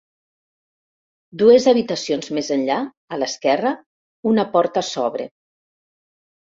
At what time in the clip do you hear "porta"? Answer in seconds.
4.59-4.89